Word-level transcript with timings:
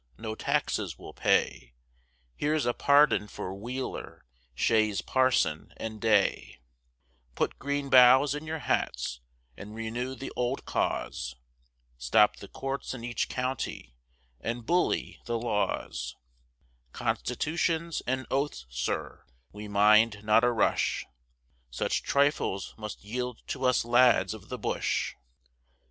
no 0.17 0.33
taxes 0.33 0.97
we'll 0.97 1.13
pay; 1.13 1.75
Here's 2.35 2.65
a 2.65 2.73
pardon 2.73 3.27
for 3.27 3.53
Wheeler, 3.53 4.25
Shays, 4.55 4.99
Parsons, 5.01 5.73
and 5.77 6.01
Day; 6.01 6.57
Put 7.35 7.59
green 7.59 7.87
boughs 7.91 8.33
in 8.33 8.47
your 8.47 8.57
hats, 8.57 9.19
and 9.55 9.75
renew 9.75 10.15
the 10.15 10.31
old 10.35 10.65
cause; 10.65 11.35
Stop 11.99 12.37
the 12.37 12.47
courts 12.47 12.95
in 12.95 13.03
each 13.03 13.29
county, 13.29 13.93
and 14.39 14.65
bully 14.65 15.19
the 15.25 15.37
laws: 15.37 16.15
Constitutions 16.93 18.01
and 18.07 18.25
oaths, 18.31 18.65
sir, 18.71 19.23
we 19.51 19.67
mind 19.67 20.23
not 20.23 20.43
a 20.43 20.51
rush; 20.51 21.05
Such 21.69 22.01
trifles 22.01 22.73
must 22.75 23.03
yield 23.03 23.43
to 23.49 23.65
us 23.65 23.85
lads 23.85 24.33
of 24.33 24.49
the 24.49 24.57
bush. 24.57 25.13